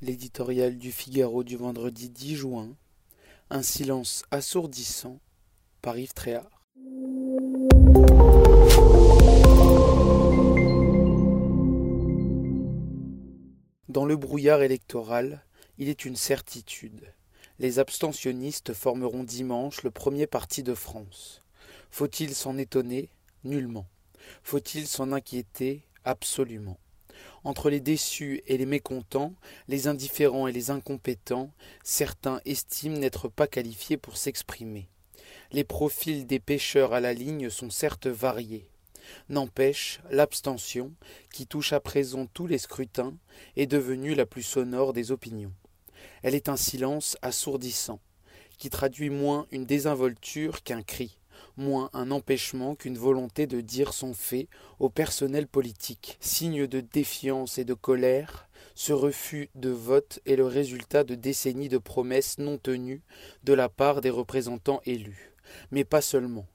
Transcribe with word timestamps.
L'éditorial 0.00 0.78
du 0.78 0.92
Figaro 0.92 1.42
du 1.42 1.56
vendredi 1.56 2.08
10 2.08 2.36
juin. 2.36 2.76
Un 3.50 3.62
silence 3.62 4.22
assourdissant 4.30 5.18
par 5.82 5.98
Yves 5.98 6.14
Tréhard. 6.14 6.62
Dans 13.88 14.06
le 14.06 14.14
brouillard 14.16 14.62
électoral, 14.62 15.44
il 15.78 15.88
est 15.88 16.04
une 16.04 16.14
certitude. 16.14 17.12
Les 17.58 17.80
abstentionnistes 17.80 18.74
formeront 18.74 19.24
dimanche 19.24 19.82
le 19.82 19.90
premier 19.90 20.28
parti 20.28 20.62
de 20.62 20.74
France. 20.74 21.42
Faut-il 21.90 22.36
s'en 22.36 22.56
étonner? 22.56 23.10
Nullement. 23.42 23.88
Faut-il 24.44 24.86
s'en 24.86 25.10
inquiéter? 25.10 25.82
Absolument. 26.04 26.78
Entre 27.44 27.70
les 27.70 27.80
déçus 27.80 28.42
et 28.46 28.58
les 28.58 28.66
mécontents, 28.66 29.34
les 29.68 29.86
indifférents 29.86 30.46
et 30.46 30.52
les 30.52 30.70
incompétents, 30.70 31.50
certains 31.82 32.40
estiment 32.44 32.98
n'être 32.98 33.28
pas 33.28 33.46
qualifiés 33.46 33.96
pour 33.96 34.16
s'exprimer. 34.16 34.88
Les 35.52 35.64
profils 35.64 36.26
des 36.26 36.40
pêcheurs 36.40 36.92
à 36.92 37.00
la 37.00 37.14
ligne 37.14 37.50
sont 37.50 37.70
certes 37.70 38.06
variés. 38.06 38.68
N'empêche, 39.28 40.00
l'abstention, 40.10 40.92
qui 41.32 41.46
touche 41.46 41.72
à 41.72 41.80
présent 41.80 42.26
tous 42.26 42.46
les 42.46 42.58
scrutins, 42.58 43.14
est 43.56 43.66
devenue 43.66 44.14
la 44.14 44.26
plus 44.26 44.42
sonore 44.42 44.92
des 44.92 45.12
opinions. 45.12 45.52
Elle 46.22 46.34
est 46.34 46.48
un 46.48 46.56
silence 46.56 47.16
assourdissant, 47.22 48.00
qui 48.58 48.70
traduit 48.70 49.10
moins 49.10 49.46
une 49.50 49.64
désinvolture 49.64 50.62
qu'un 50.62 50.82
cri 50.82 51.18
moins 51.58 51.90
un 51.92 52.10
empêchement 52.10 52.74
qu'une 52.74 52.96
volonté 52.96 53.46
de 53.46 53.60
dire 53.60 53.92
son 53.92 54.14
fait 54.14 54.48
au 54.78 54.88
personnel 54.88 55.46
politique. 55.46 56.16
Signe 56.20 56.66
de 56.66 56.80
défiance 56.80 57.58
et 57.58 57.64
de 57.64 57.74
colère, 57.74 58.48
ce 58.74 58.92
refus 58.92 59.50
de 59.54 59.70
vote 59.70 60.20
est 60.24 60.36
le 60.36 60.46
résultat 60.46 61.04
de 61.04 61.14
décennies 61.14 61.68
de 61.68 61.78
promesses 61.78 62.38
non 62.38 62.58
tenues 62.58 63.02
de 63.44 63.52
la 63.52 63.68
part 63.68 64.00
des 64.00 64.10
représentants 64.10 64.80
élus. 64.86 65.34
Mais 65.70 65.84
pas 65.84 66.00
seulement. 66.00 66.46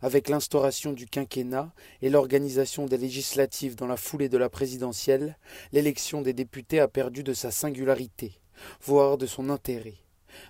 Avec 0.00 0.28
l'instauration 0.28 0.92
du 0.92 1.06
quinquennat 1.06 1.72
et 2.00 2.08
l'organisation 2.08 2.86
des 2.86 2.98
législatives 2.98 3.74
dans 3.74 3.86
la 3.86 3.96
foulée 3.96 4.28
de 4.28 4.38
la 4.38 4.48
présidentielle, 4.48 5.36
l'élection 5.72 6.22
des 6.22 6.32
députés 6.32 6.80
a 6.80 6.88
perdu 6.88 7.22
de 7.22 7.34
sa 7.34 7.50
singularité, 7.50 8.32
voire 8.80 9.18
de 9.18 9.26
son 9.26 9.50
intérêt. 9.50 9.96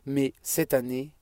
Mais 0.06 0.34
cette 0.42 0.74
année, 0.74 1.12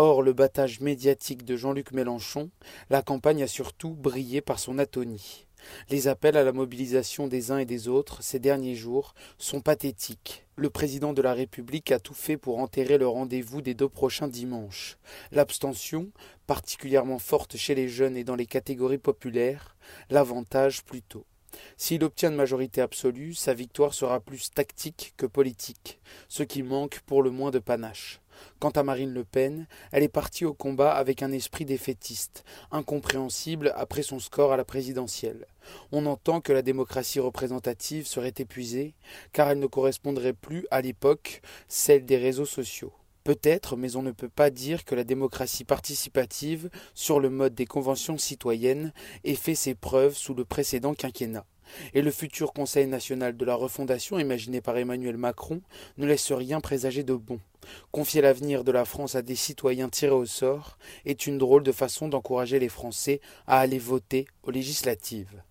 Hors 0.00 0.22
le 0.22 0.32
battage 0.32 0.78
médiatique 0.78 1.44
de 1.44 1.56
Jean-Luc 1.56 1.90
Mélenchon, 1.90 2.50
la 2.88 3.02
campagne 3.02 3.42
a 3.42 3.48
surtout 3.48 3.94
brillé 3.94 4.40
par 4.40 4.60
son 4.60 4.78
atonie. 4.78 5.48
Les 5.90 6.06
appels 6.06 6.36
à 6.36 6.44
la 6.44 6.52
mobilisation 6.52 7.26
des 7.26 7.50
uns 7.50 7.58
et 7.58 7.64
des 7.64 7.88
autres 7.88 8.22
ces 8.22 8.38
derniers 8.38 8.76
jours 8.76 9.16
sont 9.38 9.60
pathétiques. 9.60 10.46
Le 10.54 10.70
président 10.70 11.12
de 11.12 11.20
la 11.20 11.34
République 11.34 11.90
a 11.90 11.98
tout 11.98 12.14
fait 12.14 12.36
pour 12.36 12.60
enterrer 12.60 12.96
le 12.96 13.08
rendez-vous 13.08 13.60
des 13.60 13.74
deux 13.74 13.88
prochains 13.88 14.28
dimanches. 14.28 14.98
L'abstention, 15.32 16.12
particulièrement 16.46 17.18
forte 17.18 17.56
chez 17.56 17.74
les 17.74 17.88
jeunes 17.88 18.16
et 18.16 18.22
dans 18.22 18.36
les 18.36 18.46
catégories 18.46 18.98
populaires, 18.98 19.76
l'avantage 20.10 20.84
plutôt. 20.84 21.26
S'il 21.76 22.04
obtient 22.04 22.30
une 22.30 22.36
majorité 22.36 22.80
absolue, 22.80 23.34
sa 23.34 23.52
victoire 23.52 23.94
sera 23.94 24.20
plus 24.20 24.52
tactique 24.52 25.14
que 25.16 25.26
politique, 25.26 25.98
ce 26.28 26.44
qui 26.44 26.62
manque 26.62 27.00
pour 27.00 27.20
le 27.20 27.30
moins 27.30 27.50
de 27.50 27.58
panache. 27.58 28.20
Quant 28.60 28.70
à 28.70 28.82
Marine 28.82 29.12
Le 29.12 29.24
Pen, 29.24 29.66
elle 29.92 30.02
est 30.02 30.08
partie 30.08 30.44
au 30.44 30.52
combat 30.52 30.92
avec 30.92 31.22
un 31.22 31.32
esprit 31.32 31.64
défaitiste, 31.64 32.44
incompréhensible 32.70 33.72
après 33.76 34.02
son 34.02 34.18
score 34.18 34.52
à 34.52 34.56
la 34.56 34.64
présidentielle. 34.64 35.46
On 35.92 36.06
entend 36.06 36.40
que 36.40 36.52
la 36.52 36.62
démocratie 36.62 37.20
représentative 37.20 38.06
serait 38.06 38.34
épuisée, 38.38 38.94
car 39.32 39.50
elle 39.50 39.58
ne 39.58 39.66
correspondrait 39.66 40.32
plus 40.32 40.66
à 40.70 40.80
l'époque, 40.80 41.40
celle 41.68 42.04
des 42.04 42.16
réseaux 42.16 42.46
sociaux. 42.46 42.92
Peut-être, 43.24 43.76
mais 43.76 43.96
on 43.96 44.02
ne 44.02 44.10
peut 44.10 44.30
pas 44.30 44.48
dire 44.48 44.86
que 44.86 44.94
la 44.94 45.04
démocratie 45.04 45.64
participative, 45.64 46.70
sur 46.94 47.20
le 47.20 47.28
mode 47.28 47.54
des 47.54 47.66
conventions 47.66 48.16
citoyennes, 48.16 48.92
ait 49.24 49.34
fait 49.34 49.54
ses 49.54 49.74
preuves 49.74 50.16
sous 50.16 50.32
le 50.32 50.46
précédent 50.46 50.94
quinquennat. 50.94 51.44
Et 51.94 52.02
le 52.02 52.10
futur 52.10 52.52
Conseil 52.52 52.86
national 52.86 53.36
de 53.36 53.44
la 53.44 53.54
refondation 53.54 54.18
imaginé 54.18 54.60
par 54.60 54.76
Emmanuel 54.76 55.16
Macron 55.16 55.60
ne 55.96 56.06
laisse 56.06 56.32
rien 56.32 56.60
présager 56.60 57.02
de 57.02 57.14
bon. 57.14 57.40
Confier 57.90 58.22
l'avenir 58.22 58.64
de 58.64 58.72
la 58.72 58.84
France 58.84 59.14
à 59.14 59.22
des 59.22 59.36
citoyens 59.36 59.88
tirés 59.88 60.12
au 60.12 60.26
sort 60.26 60.78
est 61.04 61.26
une 61.26 61.38
drôle 61.38 61.62
de 61.62 61.72
façon 61.72 62.08
d'encourager 62.08 62.58
les 62.58 62.68
Français 62.68 63.20
à 63.46 63.60
aller 63.60 63.78
voter 63.78 64.26
aux 64.42 64.50
législatives. 64.50 65.42